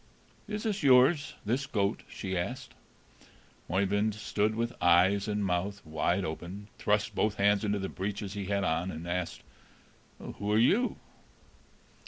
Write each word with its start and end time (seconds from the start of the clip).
"Is 0.47 0.65
it 0.65 0.81
yours 0.81 1.35
this 1.45 1.67
goat?" 1.67 2.01
she 2.09 2.35
asked. 2.35 2.73
Oeyvind 3.69 4.15
stood 4.15 4.55
with 4.55 4.73
eyes 4.81 5.27
and 5.27 5.45
mouth 5.45 5.85
wide 5.85 6.25
open, 6.25 6.69
thrust 6.79 7.13
both 7.13 7.35
hands 7.35 7.63
into 7.63 7.77
the 7.77 7.87
breeches 7.87 8.33
he 8.33 8.45
had 8.45 8.63
on, 8.63 8.89
and 8.89 9.07
asked, 9.07 9.43
"Who 10.17 10.51
are 10.51 10.57
you?" 10.57 10.97